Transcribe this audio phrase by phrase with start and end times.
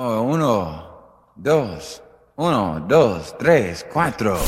[0.00, 0.84] Oh, uno,
[1.34, 2.00] dos,
[2.36, 4.38] uno, dos, tres, cuatro.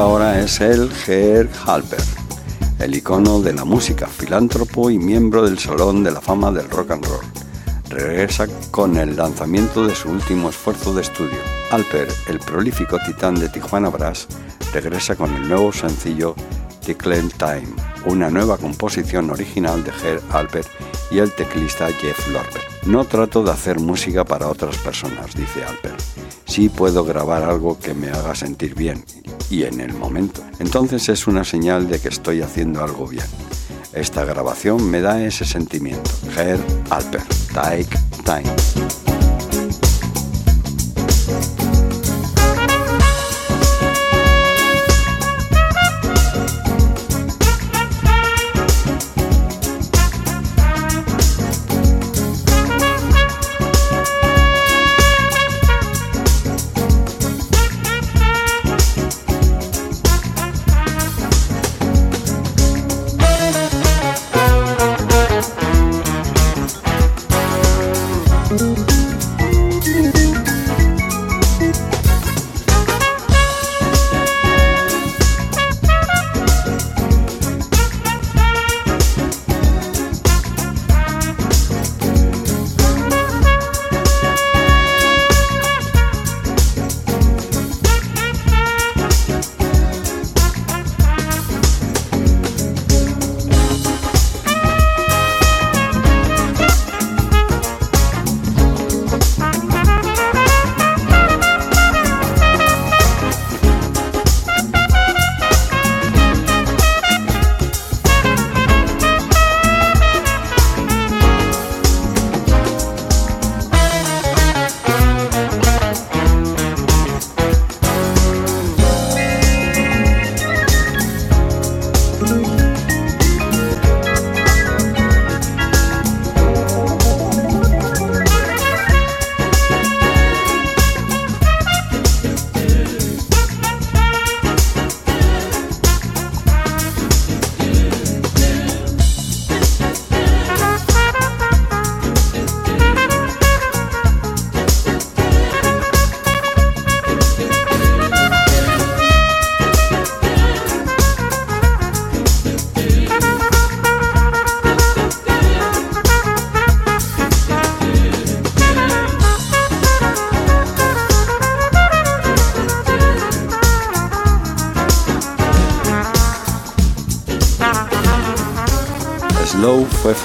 [0.00, 2.00] Ahora es el Ger Halper,
[2.78, 6.92] el icono de la música, filántropo y miembro del Salón de la Fama del Rock
[6.92, 7.24] and Roll.
[7.90, 11.38] Regresa con el lanzamiento de su último esfuerzo de estudio.
[11.70, 14.28] Alper, el prolífico titán de Tijuana Brass,
[14.72, 16.34] regresa con el nuevo sencillo
[16.84, 17.68] Tickle Time,
[18.06, 20.64] una nueva composición original de Ger Alper
[21.10, 22.62] y el teclista Jeff Lorber.
[22.86, 25.94] No trato de hacer música para otras personas, dice Alper.
[26.46, 29.04] Sí puedo grabar algo que me haga sentir bien
[29.52, 30.42] y en el momento.
[30.58, 33.26] Entonces es una señal de que estoy haciendo algo bien.
[33.92, 36.10] Esta grabación me da ese sentimiento.
[36.34, 39.01] Ger Alper, Take Time.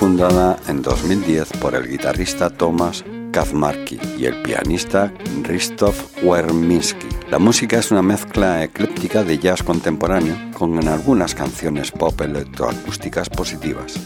[0.07, 5.11] Fundada en 2010 por el guitarrista Thomas Kazmarki y el pianista
[5.43, 7.09] Ristof Werminski.
[7.29, 13.99] La música es una mezcla ecléptica de jazz contemporáneo con algunas canciones pop electroacústicas positivas,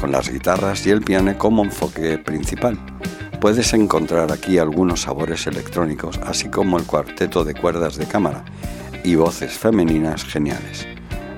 [0.00, 2.78] con las guitarras y el piano como enfoque principal.
[3.38, 8.46] Puedes encontrar aquí algunos sabores electrónicos, así como el cuarteto de cuerdas de cámara
[9.04, 10.86] y voces femeninas geniales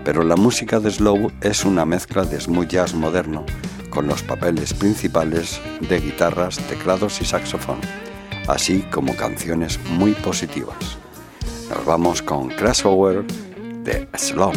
[0.06, 3.44] pero la música de Slow es una mezcla de smooth jazz moderno
[3.96, 7.80] con los papeles principales de guitarras, teclados y saxofón,
[8.46, 10.98] así como canciones muy positivas.
[11.70, 13.24] Nos vamos con Crossover
[13.84, 14.52] de Slow.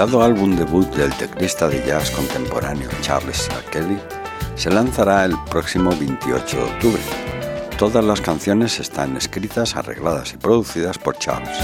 [0.00, 3.98] Esperado álbum debut del teclista de jazz contemporáneo Charles Kelly
[4.56, 7.02] se lanzará el próximo 28 de octubre.
[7.76, 11.54] Todas las canciones están escritas, arregladas y producidas por Charles.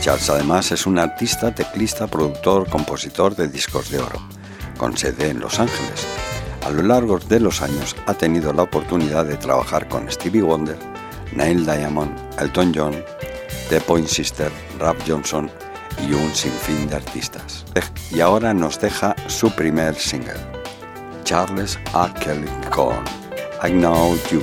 [0.00, 4.20] Charles además es un artista, teclista, productor, compositor de discos de oro,
[4.76, 6.04] con sede en Los Ángeles.
[6.66, 10.78] A lo largo de los años ha tenido la oportunidad de trabajar con Stevie Wonder,
[11.32, 13.04] Neil Diamond, Elton John,
[13.68, 15.48] The Point Sister, Rap Johnson
[16.08, 17.64] y un sinfín de artistas.
[18.10, 20.40] Y ahora nos deja su primer single,
[21.24, 22.12] Charles A.
[22.14, 22.96] Kelly con
[23.62, 24.42] I Know You.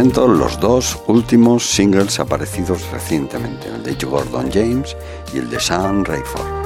[0.00, 4.96] Presento los dos últimos singles aparecidos recientemente, el de Gordon James
[5.34, 6.59] y el de Sam Rayford.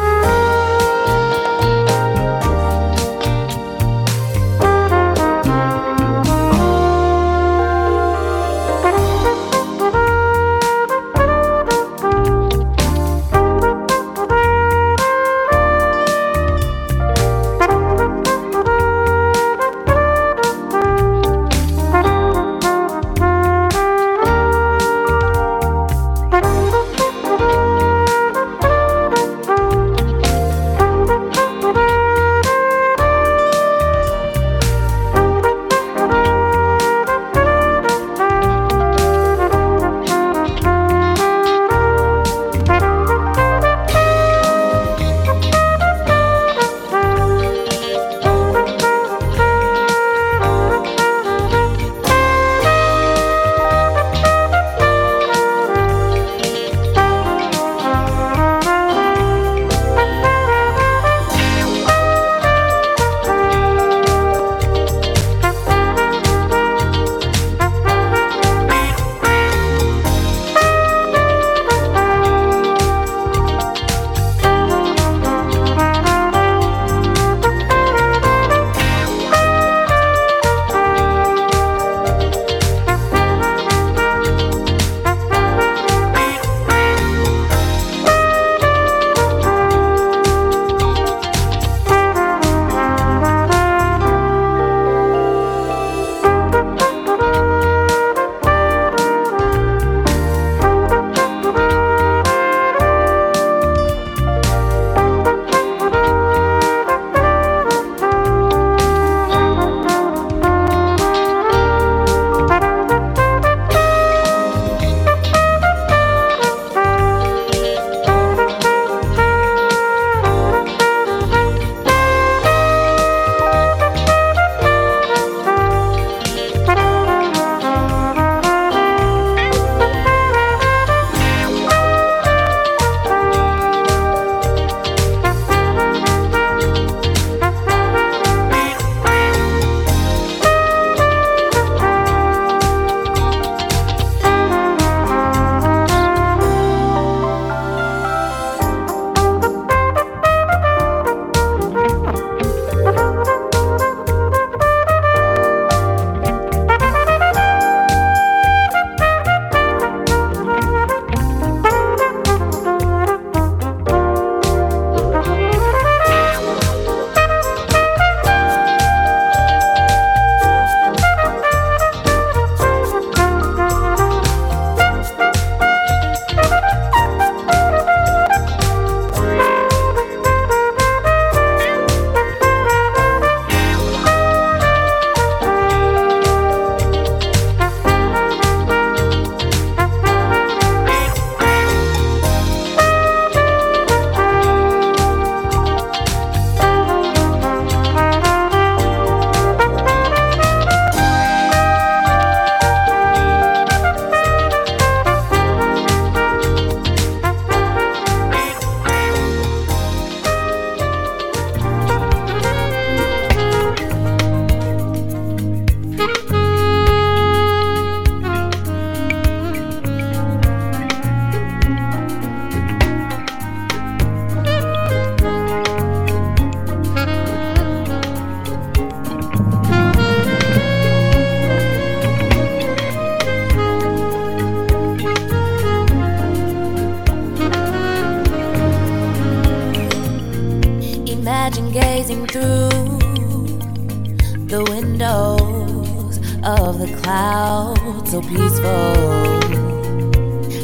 [246.87, 249.40] The clouds, so peaceful.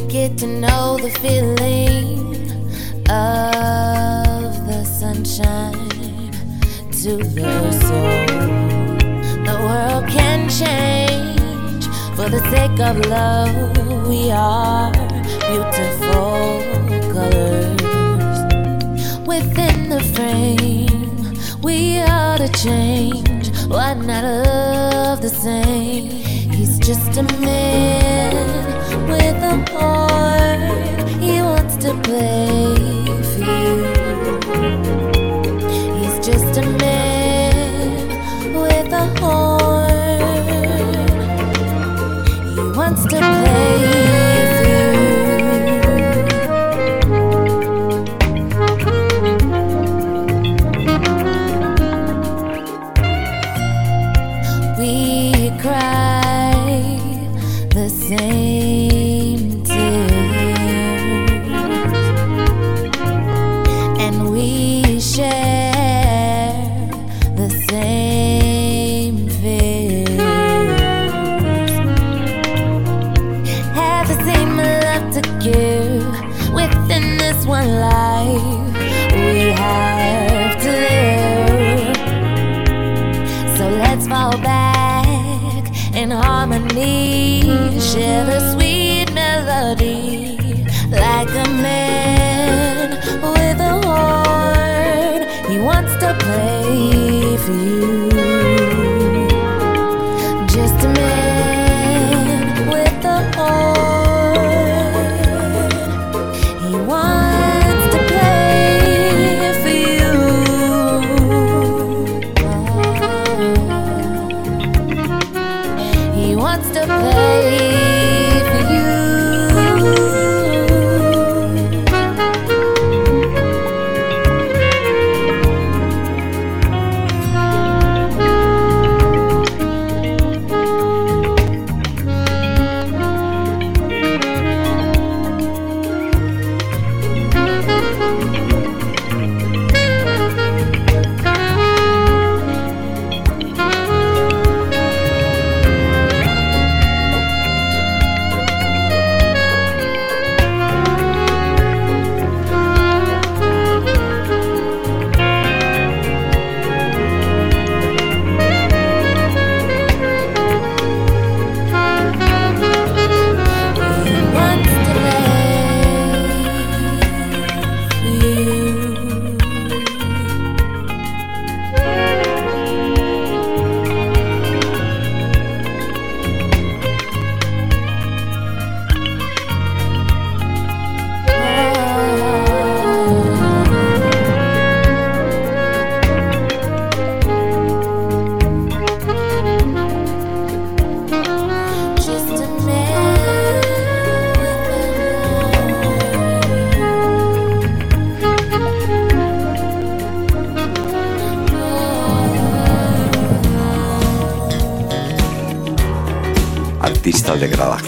[0.08, 2.18] Get to know the feeling
[3.08, 5.88] of the sunshine
[7.02, 8.26] to the soul.
[9.48, 14.08] The world can change for the sake of love.
[14.08, 14.92] We are
[15.48, 16.60] beautiful
[17.14, 17.80] colors
[19.26, 21.62] within the frame.
[21.62, 23.48] We are to change.
[23.68, 24.89] Why not love
[25.20, 26.08] the same?
[26.50, 28.34] He's just a man
[29.06, 31.08] with a heart.
[31.20, 32.74] He wants to play
[33.34, 33.44] for
[35.14, 35.19] you.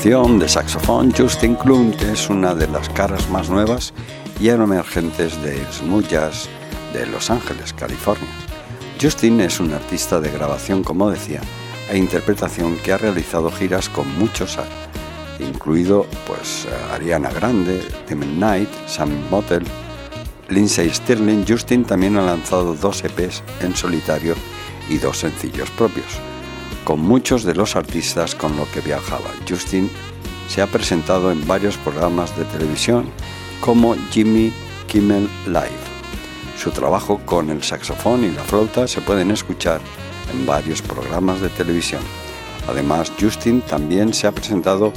[0.05, 3.95] De de saxofón, Justin Klunt es una de las caras más nuevas
[4.41, 6.11] y emergentes del smooth
[6.93, 8.29] de Los Ángeles, California.
[9.01, 11.41] Justin es un artista de grabación, como decía,
[11.89, 14.59] e interpretación que ha realizado giras con muchos,
[15.39, 19.63] incluido pues Ariana Grande, Tim Knight, Sam Motel,
[20.49, 21.45] Lindsay Stirling.
[21.47, 24.35] Justin también ha lanzado dos EPs en solitario
[24.89, 26.32] y dos sencillos propios
[26.85, 29.31] con muchos de los artistas con los que viajaba.
[29.49, 29.91] Justin
[30.49, 33.07] se ha presentado en varios programas de televisión
[33.61, 34.53] como Jimmy
[34.87, 35.93] Kimmel Live.
[36.59, 39.81] Su trabajo con el saxofón y la flauta se pueden escuchar
[40.33, 42.03] en varios programas de televisión.
[42.69, 44.93] Además, Justin también se ha presentado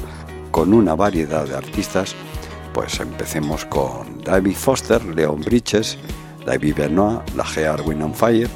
[0.52, 2.16] con una variedad de artistas,
[2.74, 5.98] pues empecemos con David Foster, Leon Bridges,
[6.46, 7.66] David Benoit, La G.
[7.66, 8.50] Arwin on Fire,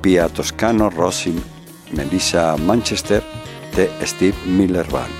[0.00, 1.42] Pia Toscano, Rossi,
[1.92, 3.22] Melissa Manchester
[3.76, 5.12] de Steve Miller Band.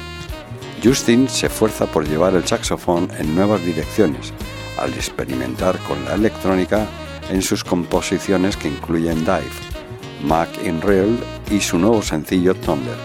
[0.83, 4.33] Justin se esfuerza por llevar el saxofón en nuevas direcciones,
[4.79, 6.87] al experimentar con la electrónica
[7.31, 9.43] en sus composiciones que incluyen Dive,
[10.25, 11.17] Mac in Real
[11.51, 12.97] y su nuevo sencillo Thunder.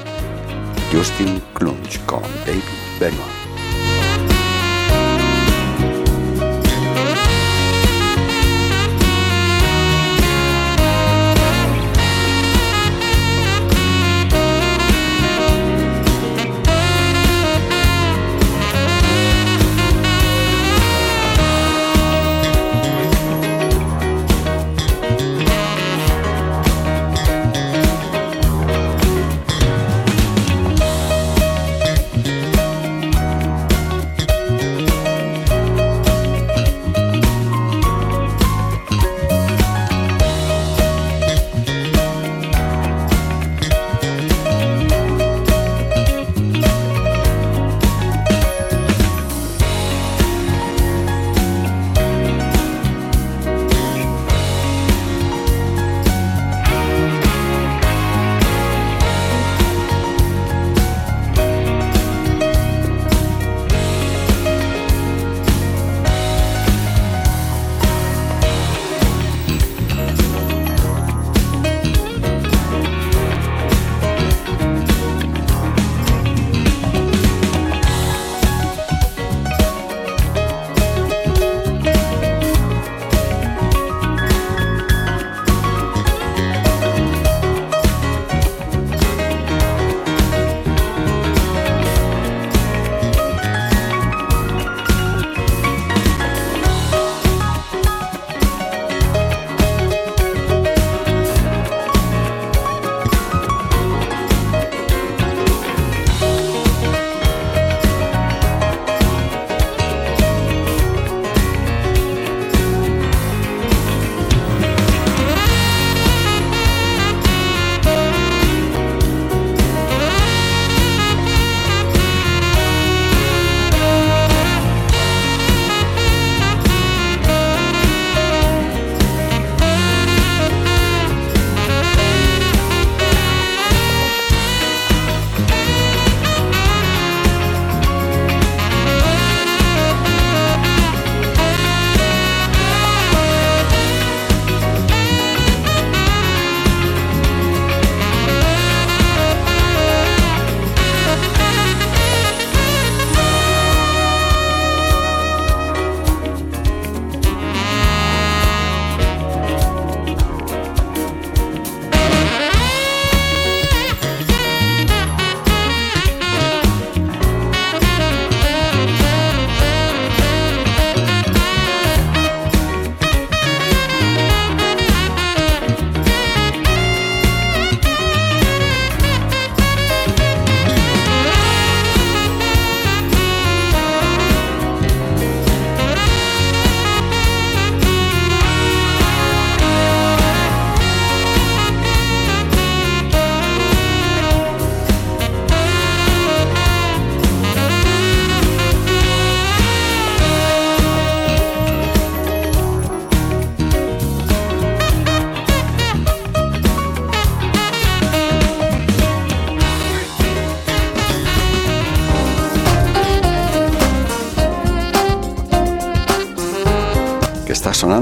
[0.91, 2.63] Justin Clunch con David
[2.99, 3.36] Benoit.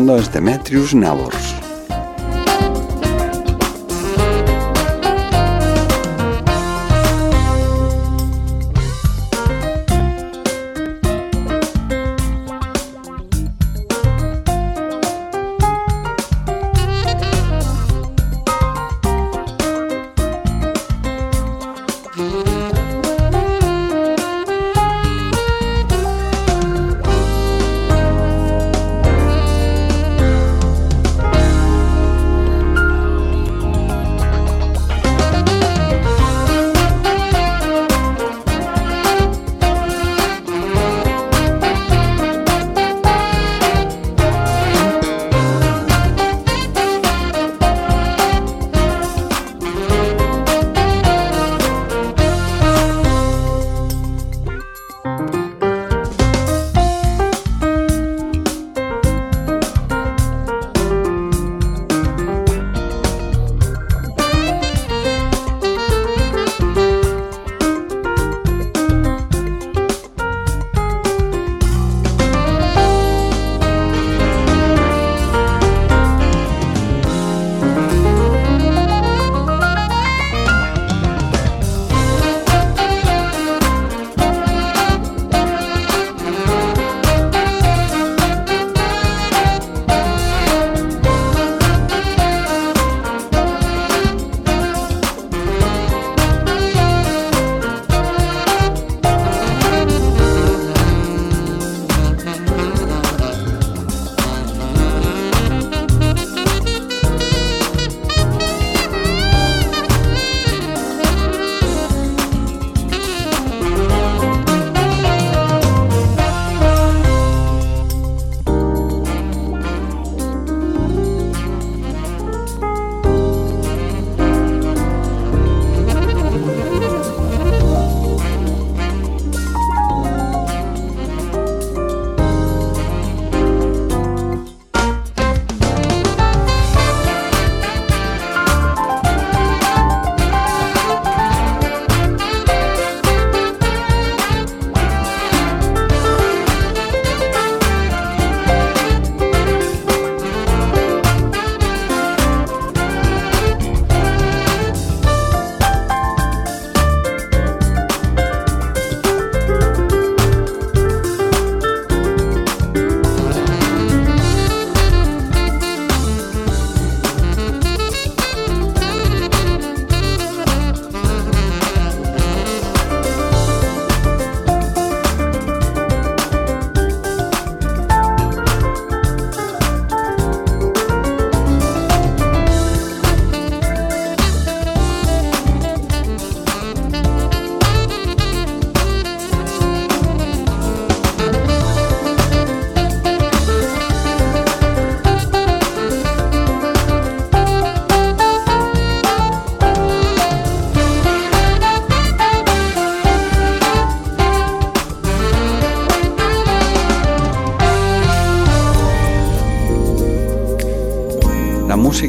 [0.06, 1.65] Está sonando es Demetrius Nabors.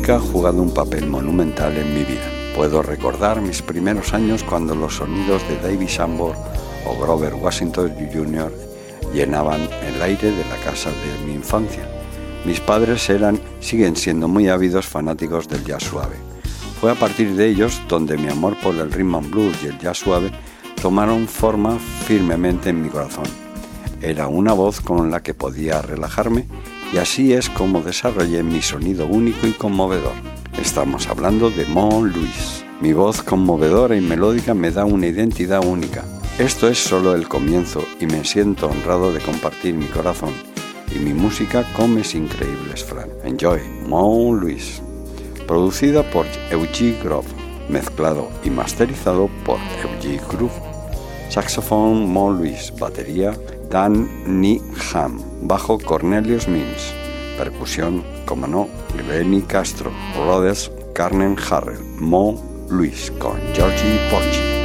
[0.05, 2.31] Ha jugado un papel monumental en mi vida.
[2.55, 6.37] Puedo recordar mis primeros años cuando los sonidos de David Sambor
[6.87, 8.53] o Grover Washington Jr.
[9.15, 11.89] llenaban el aire de la casa de mi infancia.
[12.45, 16.17] Mis padres eran, siguen siendo muy ávidos fanáticos del jazz suave.
[16.81, 19.79] Fue a partir de ellos donde mi amor por el rhythm and blues y el
[19.79, 20.31] jazz suave
[20.81, 23.27] tomaron forma firmemente en mi corazón.
[24.03, 26.47] Era una voz con la que podía relajarme
[26.93, 30.13] y así es como desarrollé mi sonido único y conmovedor.
[30.61, 32.65] Estamos hablando de Mon Luis.
[32.81, 36.05] Mi voz conmovedora y melódica me da una identidad única.
[36.39, 40.33] Esto es solo el comienzo y me siento honrado de compartir mi corazón
[40.95, 43.09] y mi música con mis increíbles Fran.
[43.25, 44.83] Enjoy, Mon Luis.
[45.47, 47.29] Producida por Eugene Grove,
[47.69, 50.53] mezclado y masterizado por Eugene Grove.
[51.31, 53.33] Saxofón Mon Luis, batería
[53.71, 54.61] Dan Ni
[54.93, 56.95] Ham, bajo Cornelius Mins,
[57.37, 58.69] percusión, como no,
[59.09, 62.41] Lenny Castro, Rhodes, Carmen Harrell, Mo
[62.71, 64.56] Luis con Georgie Porchi.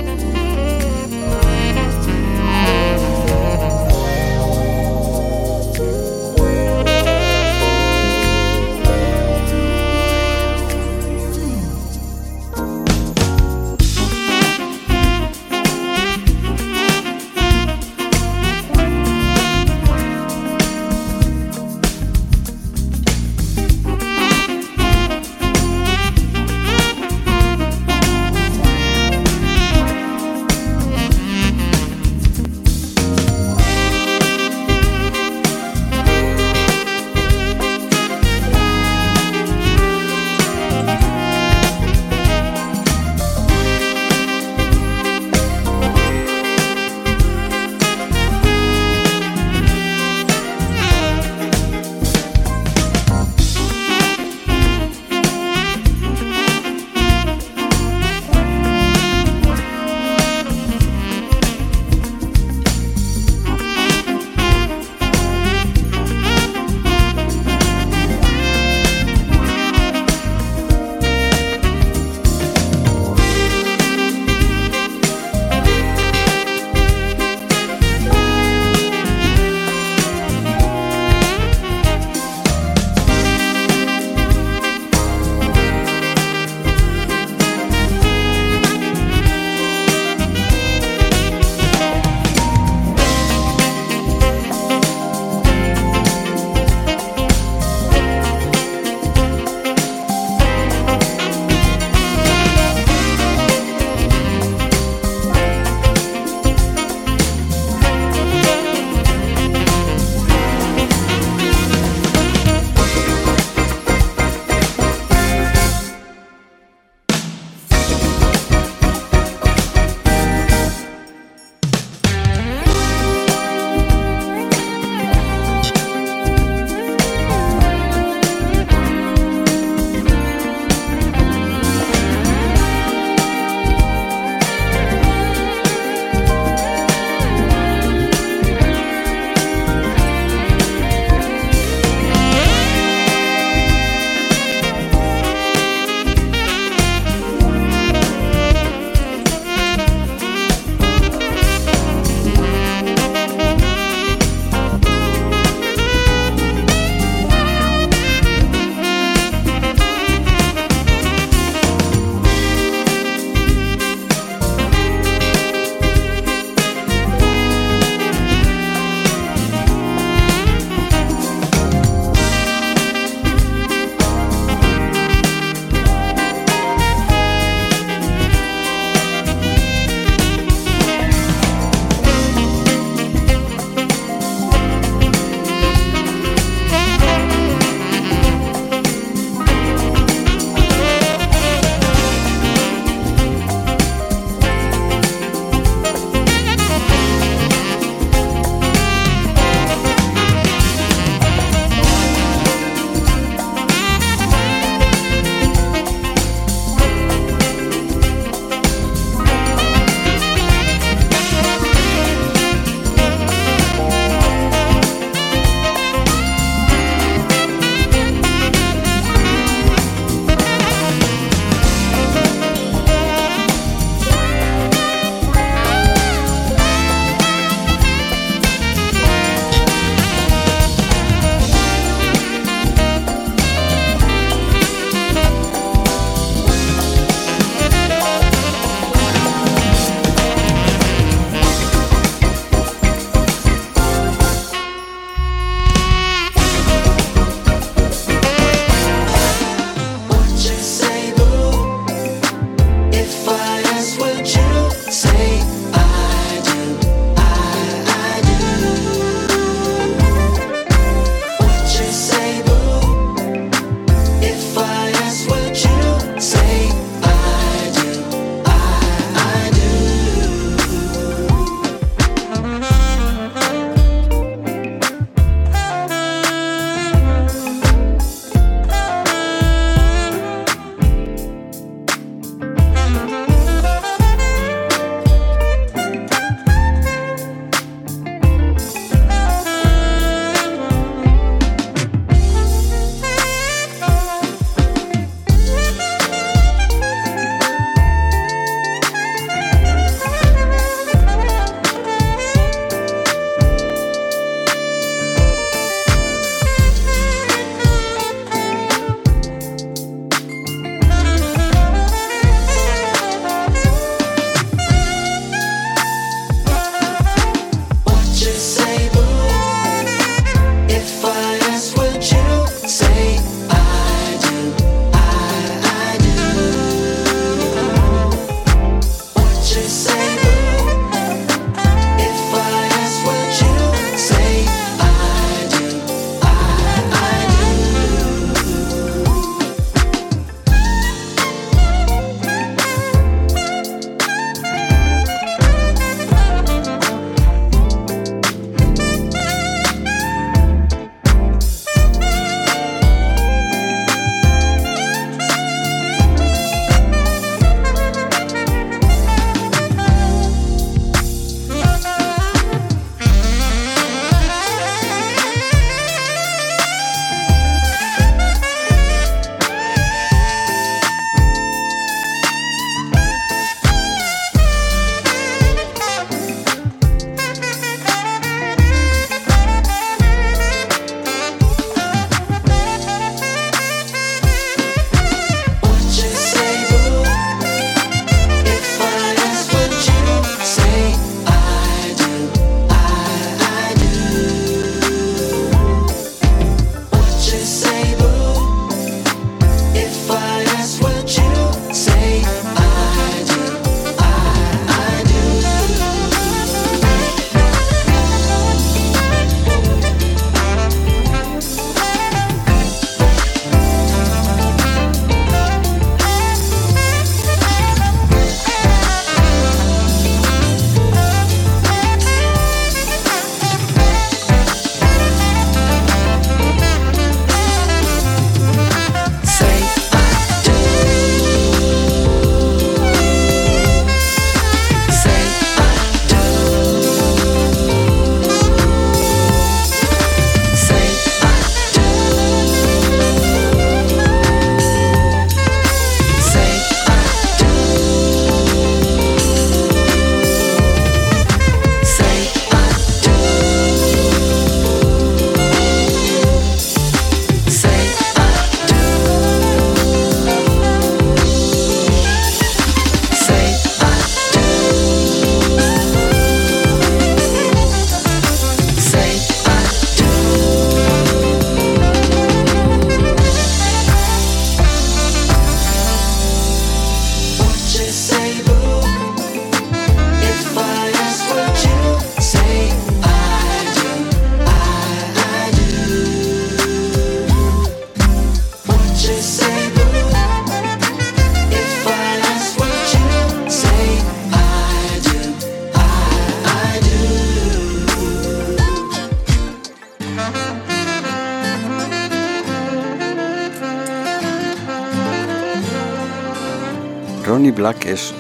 [507.62, 508.12] Black es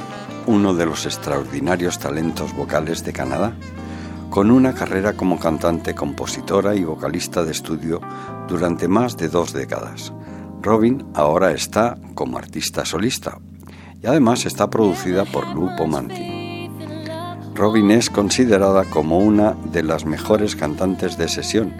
[0.46, 3.56] uno de los extraordinarios talentos vocales de Canadá,
[4.30, 8.02] con una carrera como cantante, compositora y vocalista de estudio
[8.48, 10.14] durante más de dos décadas.
[10.62, 13.40] Robin ahora está como artista solista
[14.00, 16.70] y además está producida por Lupo Manti.
[17.56, 21.74] Robin es considerada como una de las mejores cantantes de sesión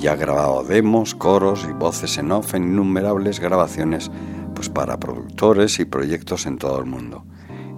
[0.00, 4.10] y ha grabado demos, coros y voces en off en innumerables grabaciones
[4.54, 7.24] pues para productores y proyectos en todo el mundo.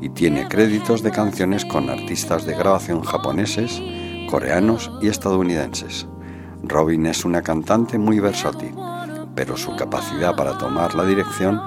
[0.00, 3.82] Y tiene créditos de canciones con artistas de grabación japoneses,
[4.30, 6.06] coreanos y estadounidenses.
[6.62, 8.74] Robin es una cantante muy versátil,
[9.34, 11.60] pero su capacidad para tomar la dirección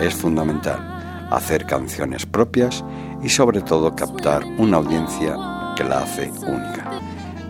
[0.00, 2.84] es fundamental, hacer canciones propias
[3.22, 5.36] y sobre todo captar una audiencia
[5.76, 7.00] que la hace única.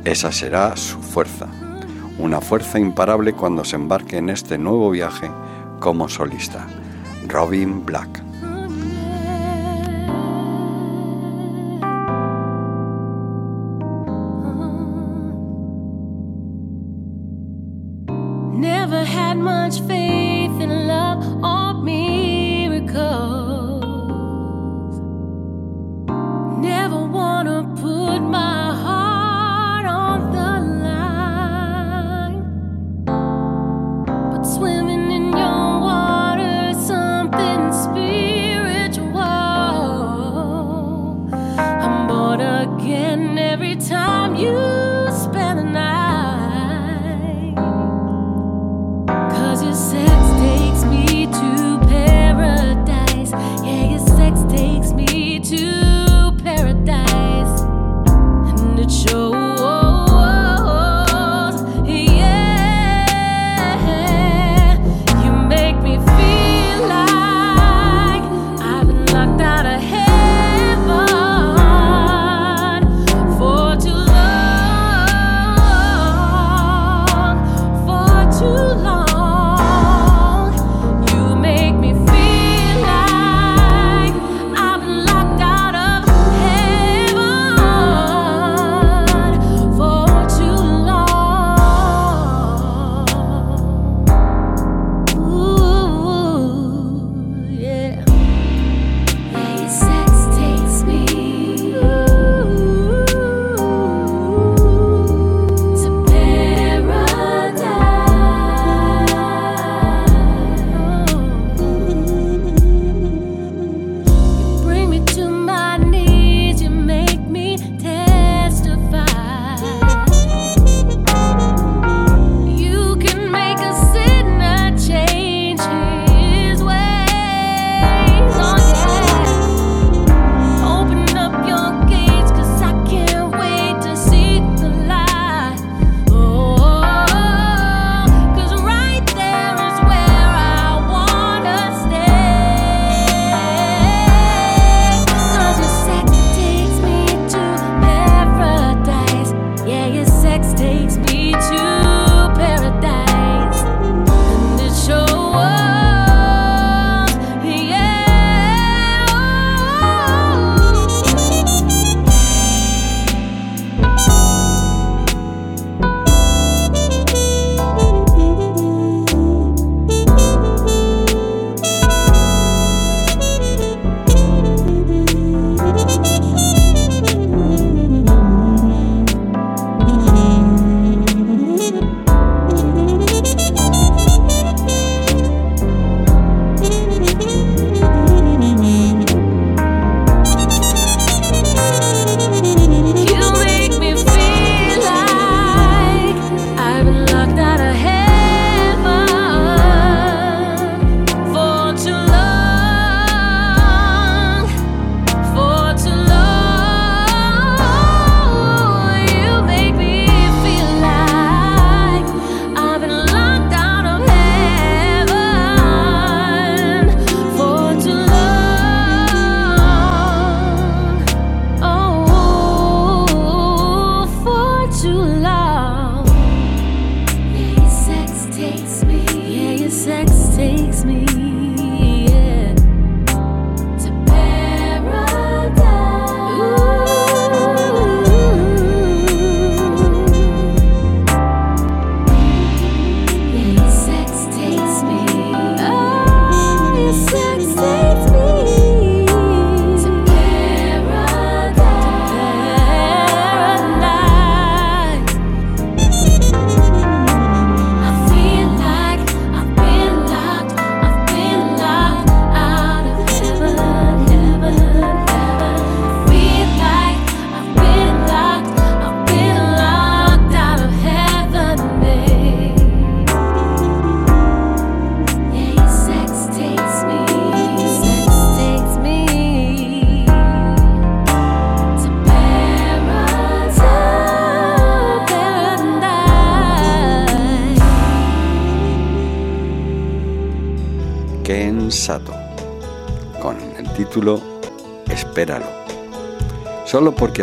[0.04, 1.46] Esa será su fuerza,
[2.18, 5.30] una fuerza imparable cuando se embarque en este nuevo viaje
[5.80, 6.66] como solista.
[7.32, 8.25] Robin Black.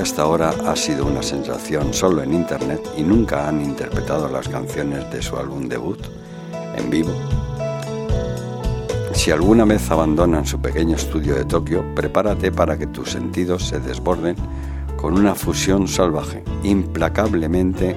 [0.03, 5.09] Hasta ahora ha sido una sensación solo en internet y nunca han interpretado las canciones
[5.09, 5.97] de su álbum debut
[6.75, 7.13] en vivo.
[9.13, 13.79] Si alguna vez abandonan su pequeño estudio de Tokio, prepárate para que tus sentidos se
[13.79, 14.35] desborden
[14.97, 17.95] con una fusión salvaje, implacablemente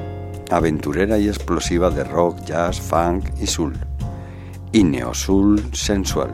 [0.49, 3.75] aventurera y explosiva de rock, jazz, funk y soul,
[4.71, 6.33] y neo-soul sensual,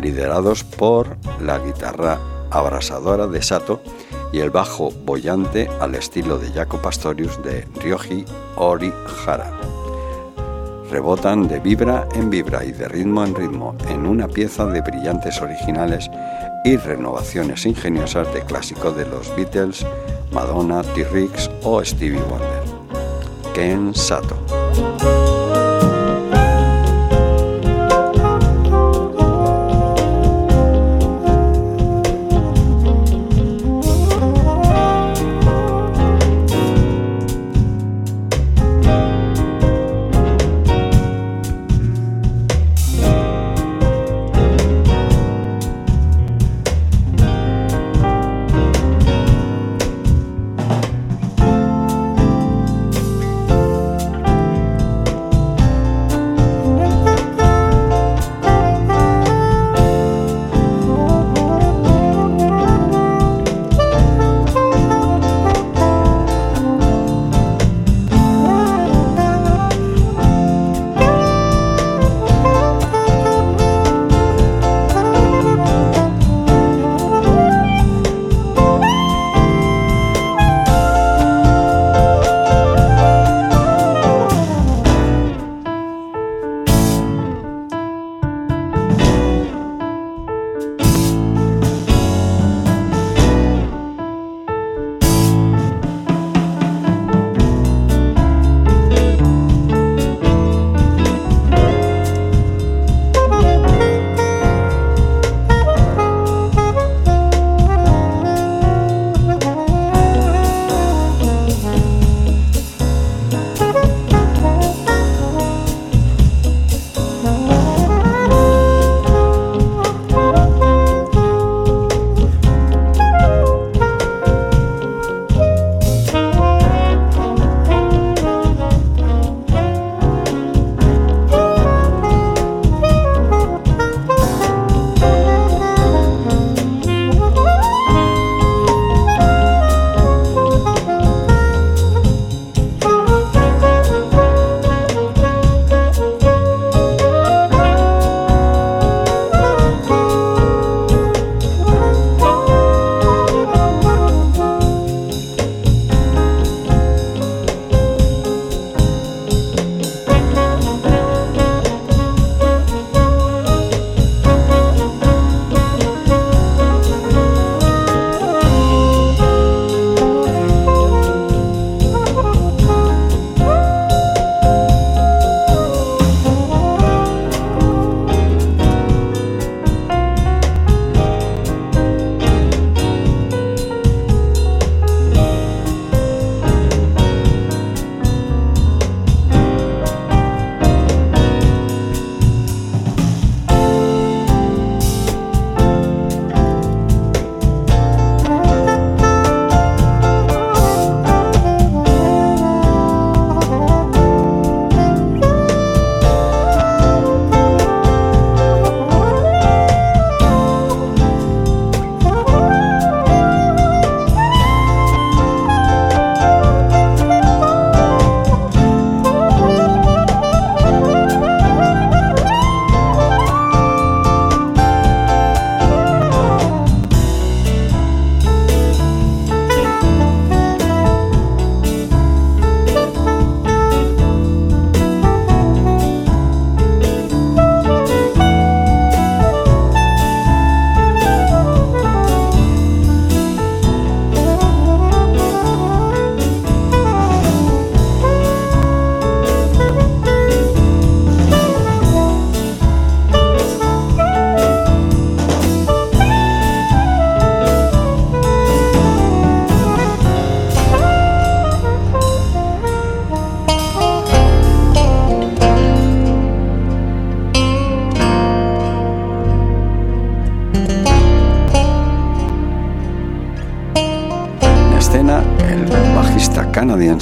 [0.00, 2.18] liderados por la guitarra
[2.50, 3.80] abrasadora de Sato
[4.34, 8.24] y el bajo bollante al estilo de Jaco Pastorius de Ryoji
[8.56, 9.52] Orihara.
[10.90, 15.40] Rebotan de vibra en vibra y de ritmo en ritmo en una pieza de brillantes
[15.40, 16.10] originales
[16.64, 19.86] y renovaciones ingeniosas de clásicos de los Beatles,
[20.32, 22.64] Madonna, T-Rex o Stevie Wonder.
[23.54, 24.43] Ken Sato.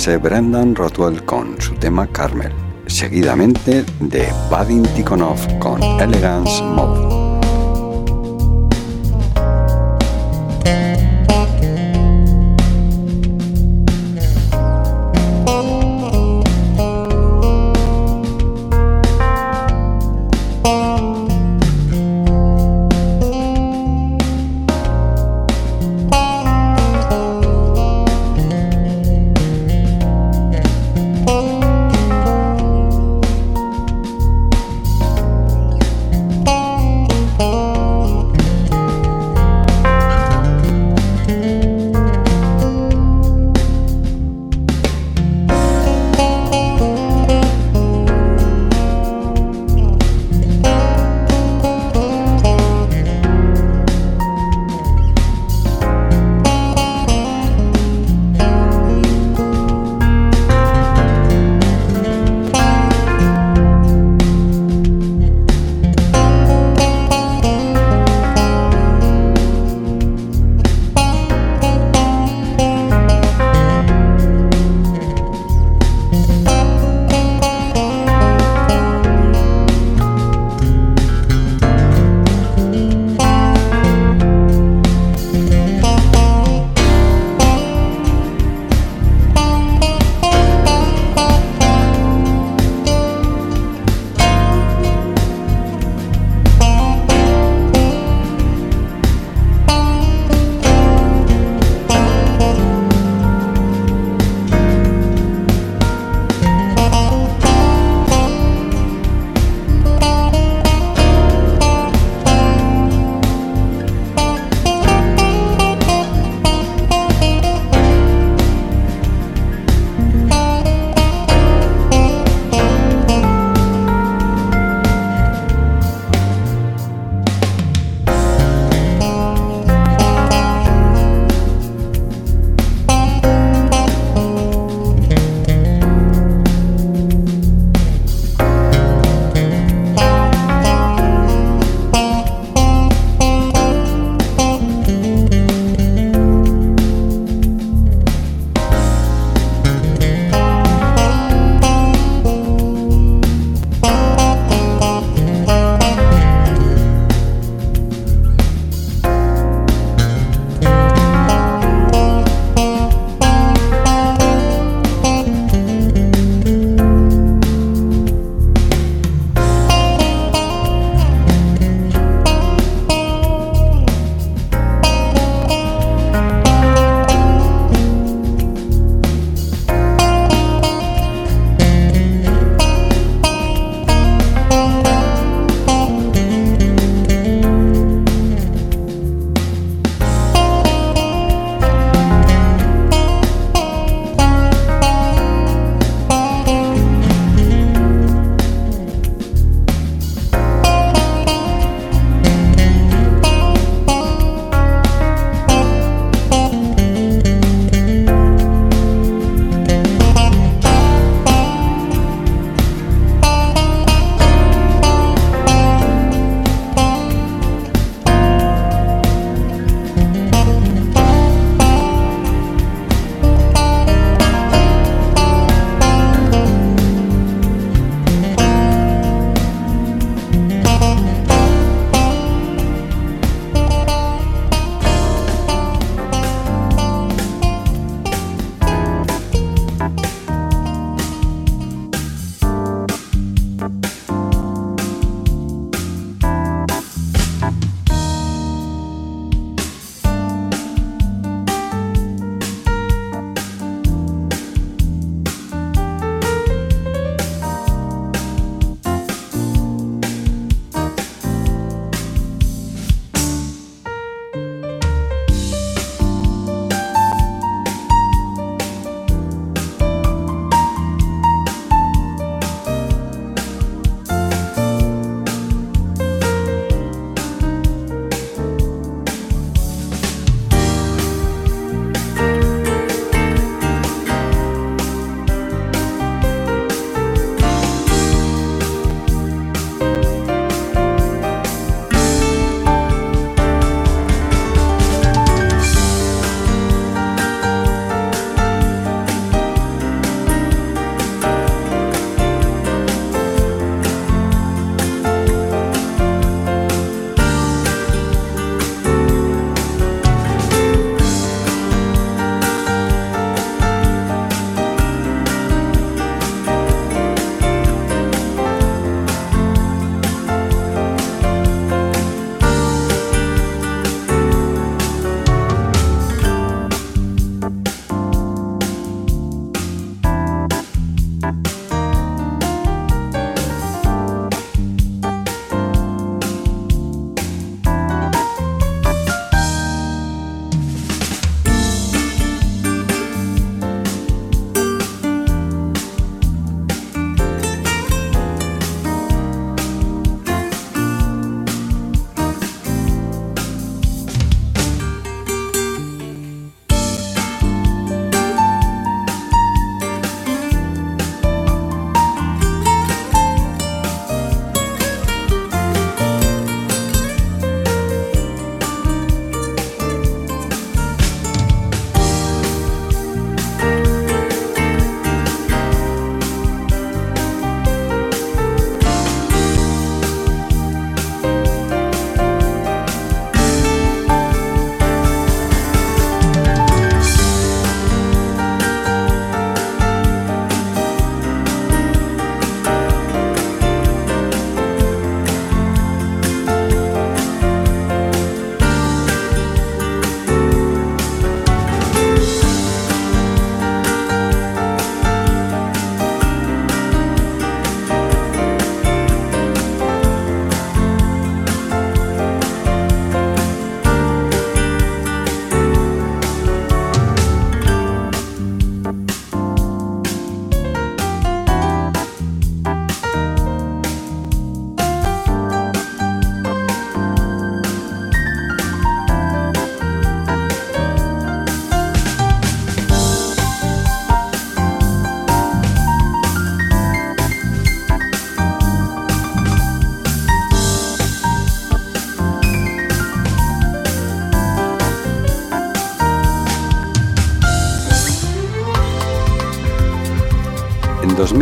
[0.02, 2.52] Canadiense Brendan Rothwell con su tema Carmel,
[2.86, 7.21] seguidamente de Vadim Tikhonov con Elegance Mode.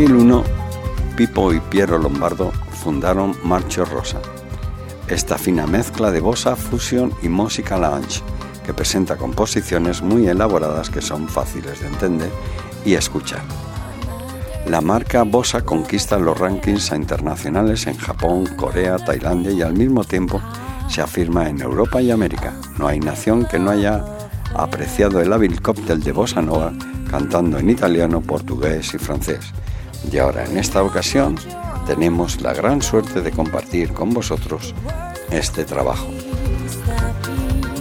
[0.00, 0.44] 2001,
[1.14, 4.18] Pipo y Piero Lombardo fundaron Marcho Rosa,
[5.08, 8.22] esta fina mezcla de bossa, fusion y música lounge,
[8.64, 12.30] que presenta composiciones muy elaboradas que son fáciles de entender
[12.86, 13.42] y escuchar.
[14.66, 20.40] La marca Bossa conquista los rankings internacionales en Japón, Corea, Tailandia y al mismo tiempo
[20.88, 22.54] se afirma en Europa y América.
[22.78, 24.02] No hay nación que no haya
[24.54, 26.72] apreciado el hábil cóctel de Bossa Nova
[27.10, 29.52] cantando en italiano, portugués y francés.
[30.12, 31.36] Y ahora en esta ocasión
[31.86, 34.74] tenemos la gran suerte de compartir con vosotros
[35.30, 36.08] este trabajo.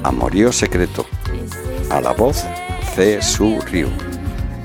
[0.04, 1.06] Amorío Secreto,
[1.90, 2.46] a la voz
[2.96, 3.22] C.
[3.22, 3.90] Su Ryu.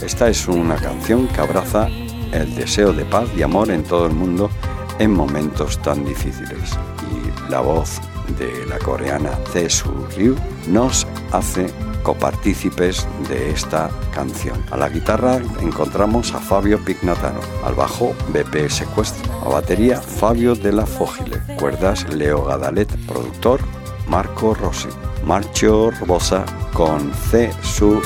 [0.04, 1.88] Esta es una canción que abraza
[2.32, 4.50] el deseo de paz y amor en todo el mundo
[4.98, 6.76] en momentos tan difíciles.
[7.10, 8.00] Y la voz
[8.38, 9.30] de la coreana.
[9.68, 10.36] Su Ryu
[10.68, 11.66] nos hace
[12.04, 14.62] copartícipes de esta canción.
[14.70, 20.72] A la guitarra encontramos a Fabio Pignataro, al bajo BP Secuestro, a batería Fabio de
[20.72, 23.60] la Fogile, cuerdas Leo Gadalet, productor
[24.06, 24.88] Marco Rossi,
[25.24, 27.50] Marcio Robosa con C.
[27.62, 28.00] Su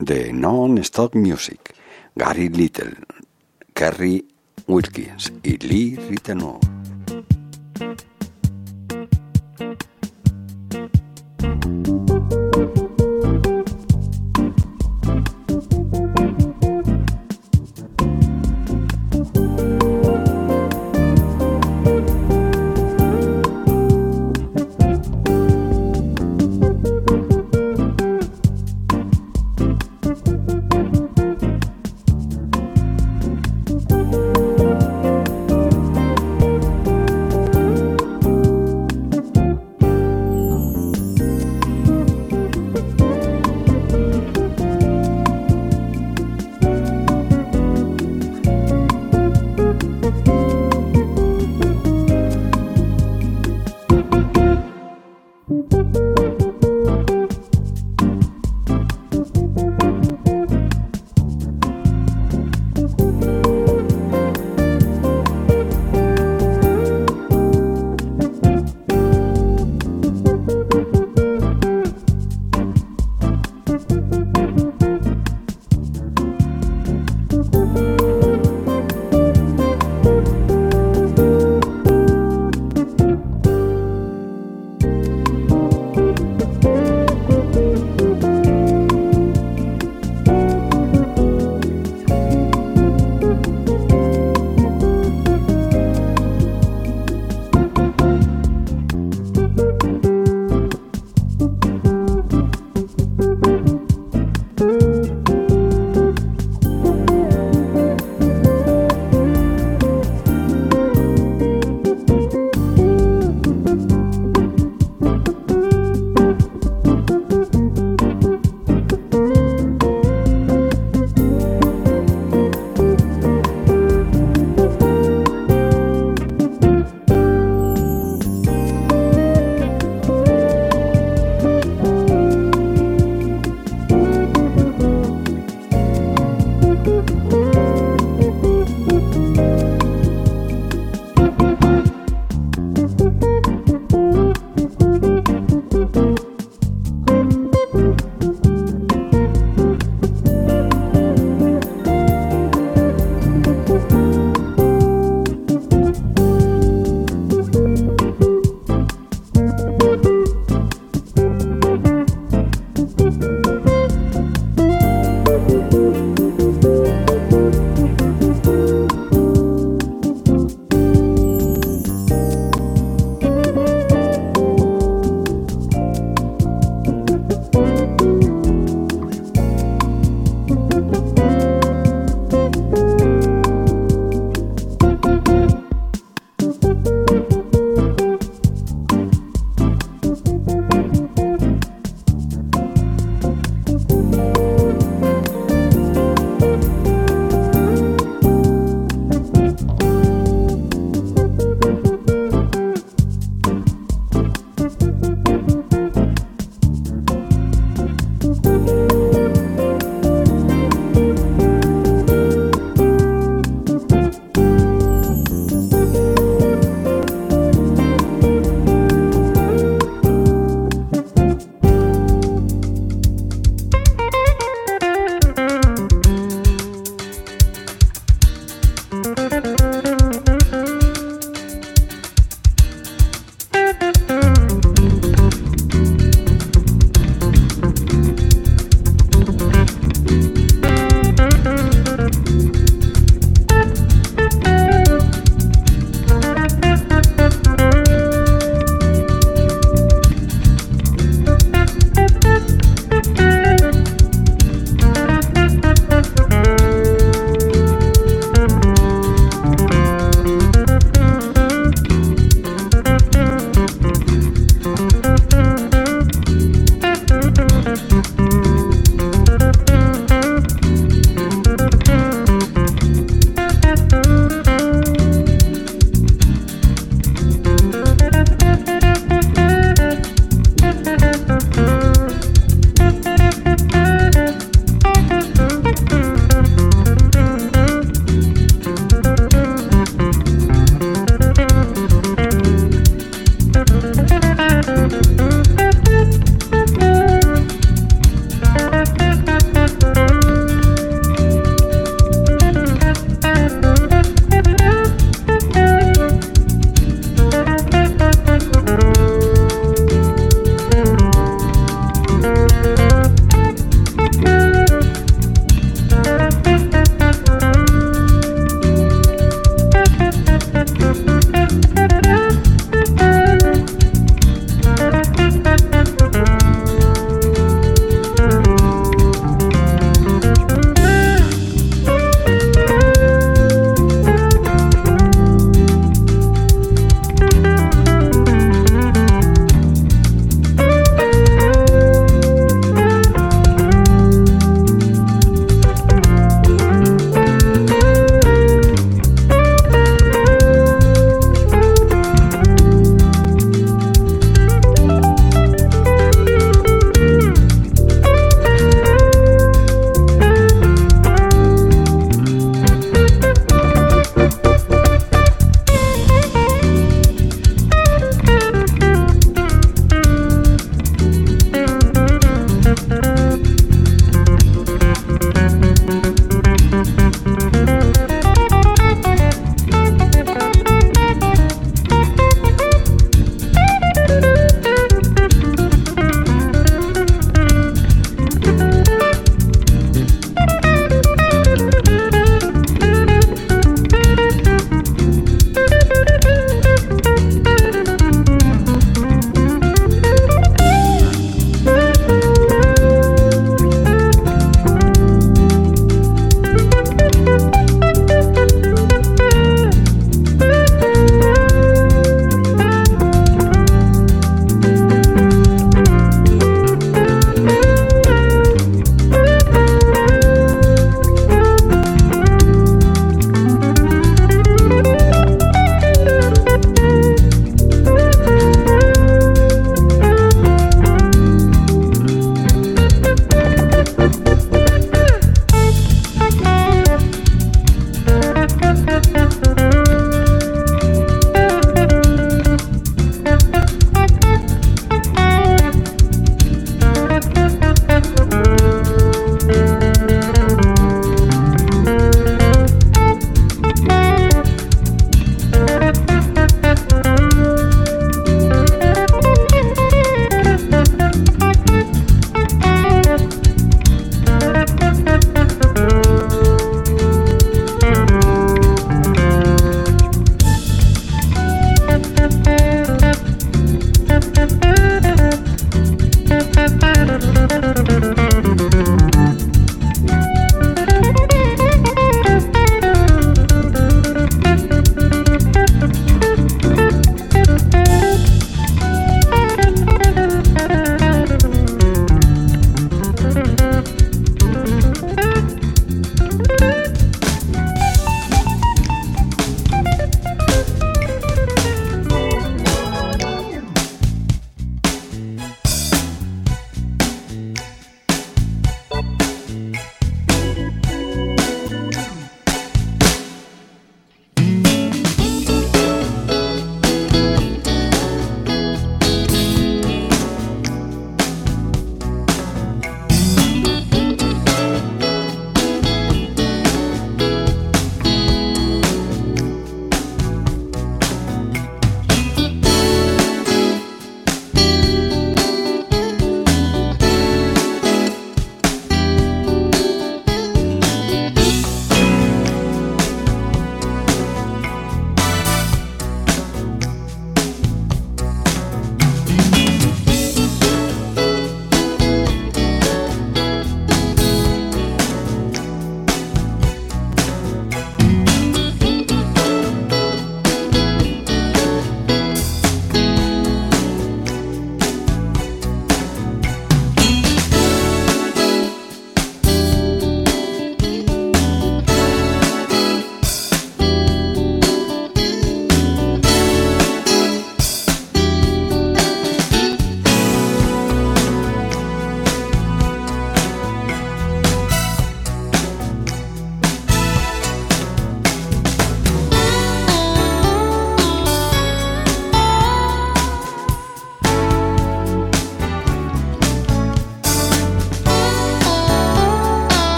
[0.00, 1.60] de Non-Stop Music,
[2.16, 2.96] Gary Little,
[3.72, 4.26] Kerry
[4.66, 6.58] Wilkins y Lee Ritenour.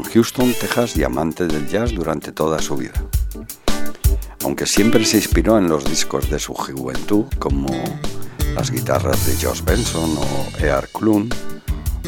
[0.00, 2.94] Nacido Houston, Texas y amante del jazz durante toda su vida.
[4.44, 7.68] Aunque siempre se inspiró en los discos de su juventud, como
[8.54, 10.88] las guitarras de Josh Benson o E.R.
[10.92, 11.28] Clun,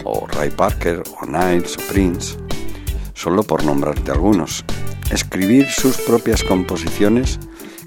[0.04, 2.36] o Ray Parker, o Niles, o Prince,
[3.14, 4.64] solo por nombrarte algunos.
[5.10, 7.38] Escribir sus propias composiciones,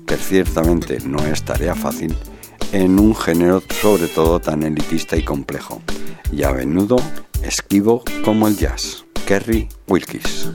[0.05, 2.15] que ciertamente no es tarea fácil,
[2.71, 5.81] en un género sobre todo tan elitista y complejo,
[6.31, 6.97] y a menudo
[7.41, 9.06] esquivo como el jazz.
[9.27, 10.47] Kerry Wilkis.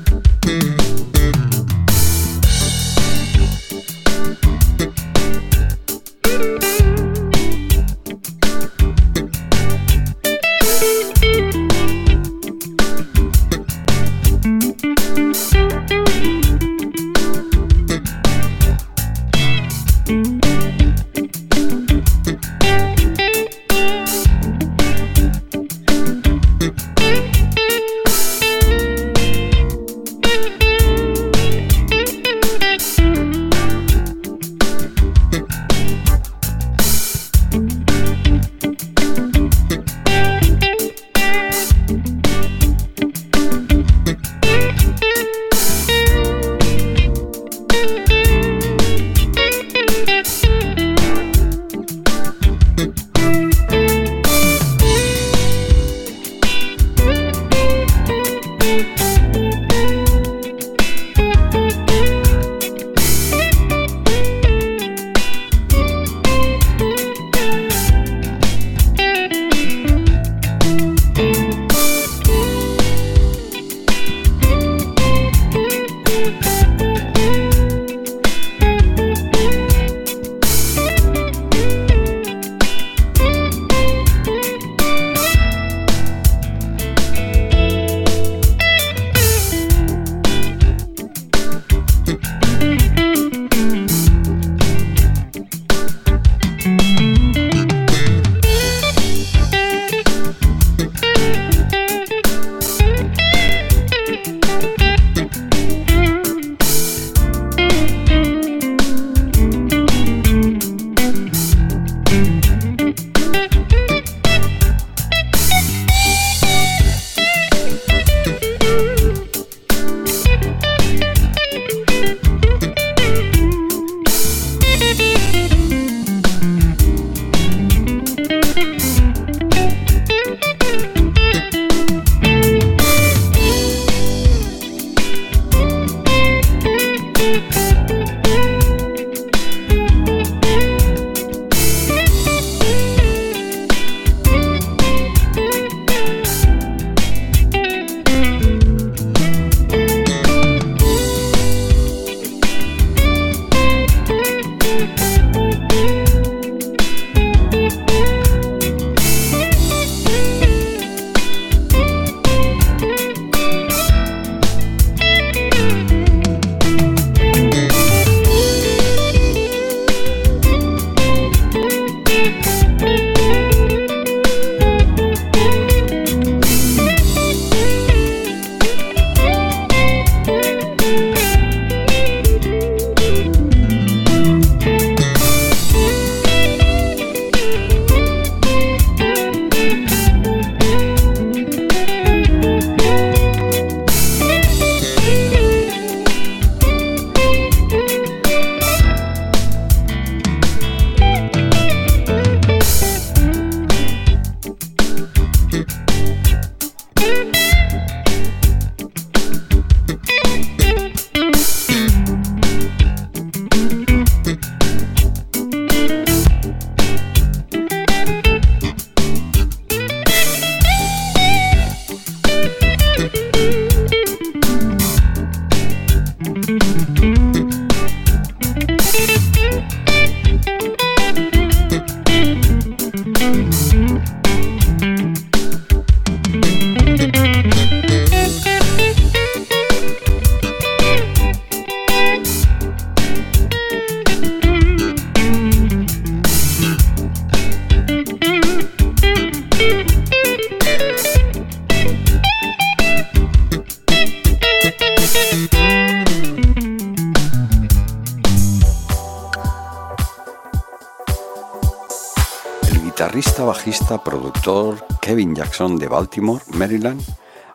[265.52, 267.02] Jackson de Baltimore, Maryland,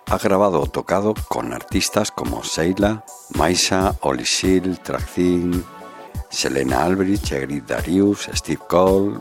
[0.05, 3.03] ha grabado o tocado con artistas como Seila,
[3.33, 5.63] Maisa, Oli Seal, Traxin,
[6.29, 9.19] Selena Albridge, Egrid Darius, Steve Cole.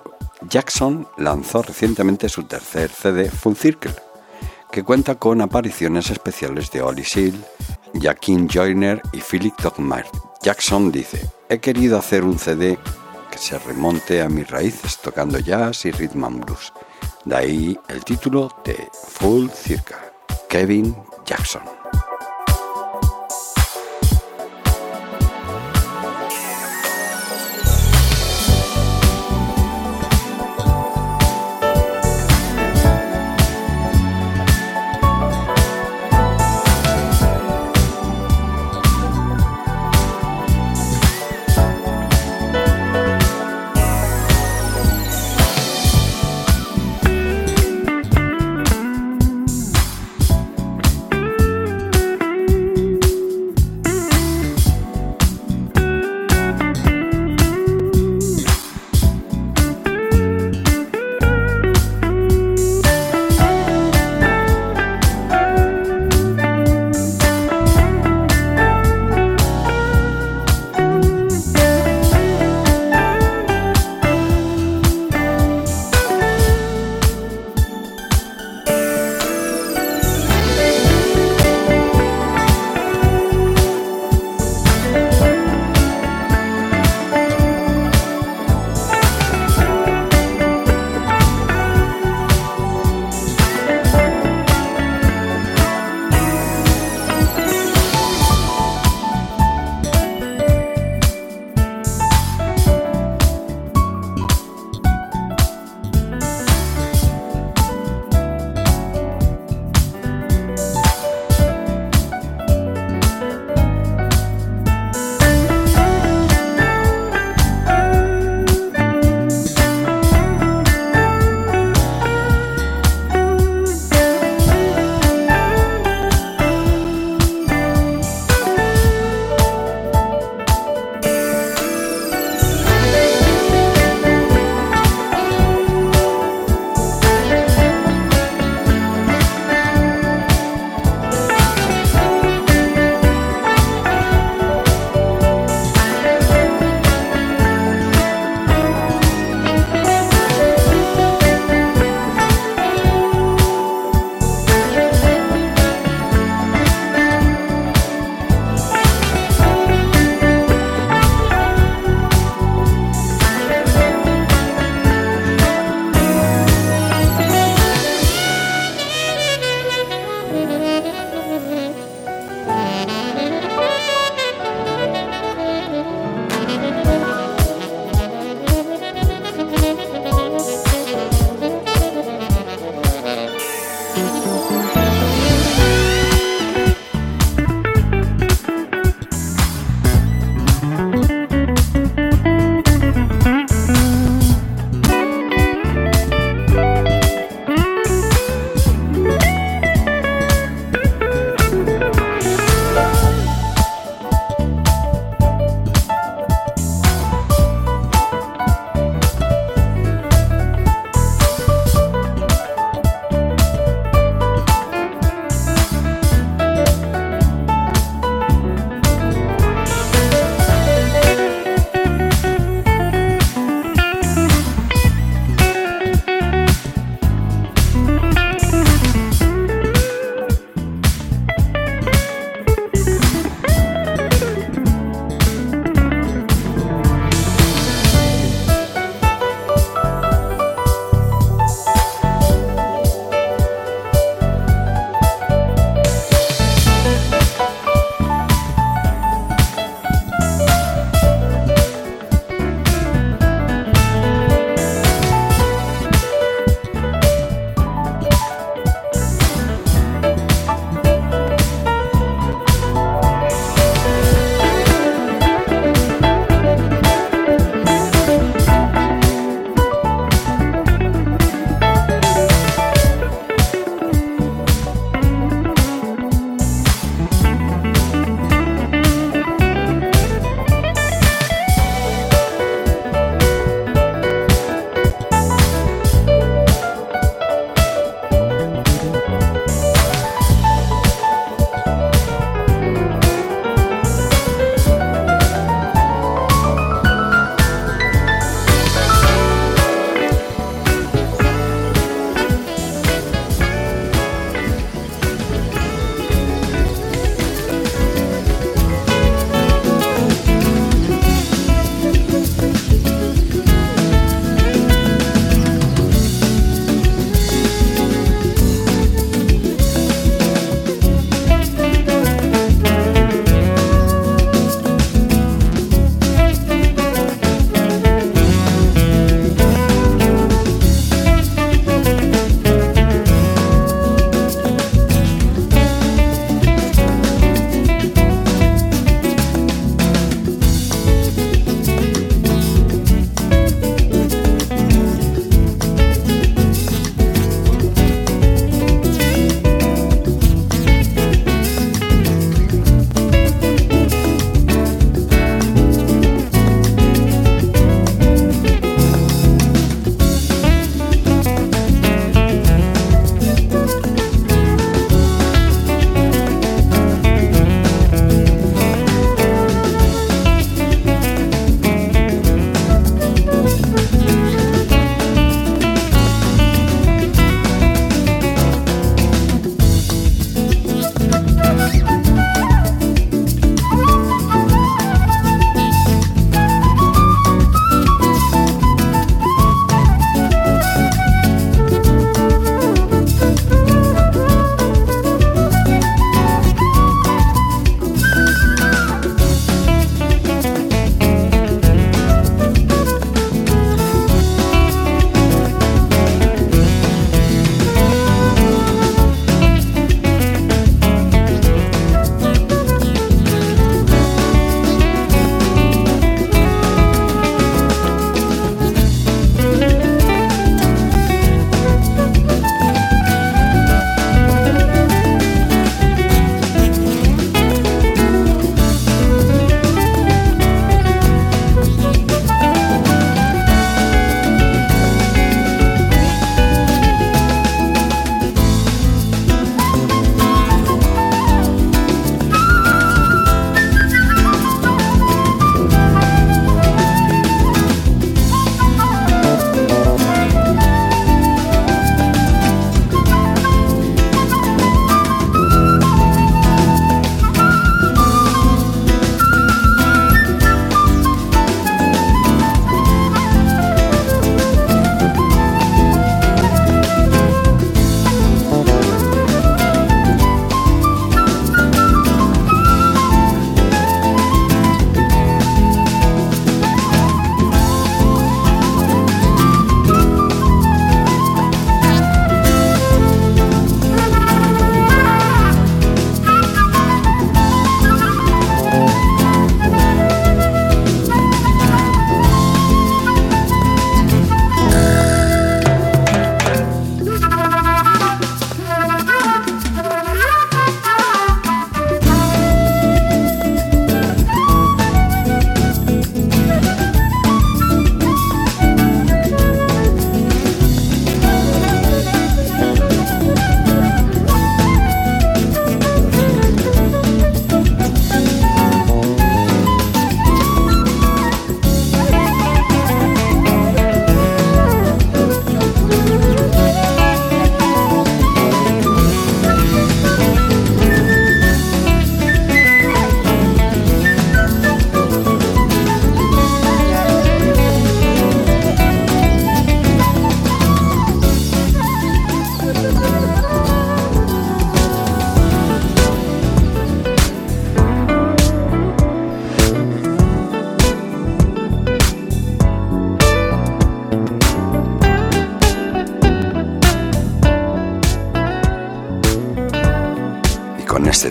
[0.50, 3.94] Jackson lanzó recientemente su tercer CD, Full Circle,
[4.70, 7.42] que cuenta con apariciones especiales de Oli Seal,
[7.98, 10.04] Jaquin Joyner y Philip Dogmar.
[10.42, 12.78] Jackson dice, he querido hacer un CD
[13.30, 16.74] que se remonte a mis raíces tocando jazz y rhythm and blues.
[17.26, 19.96] De ahí el título de Full Circle,
[20.48, 21.75] Kevin Jackson.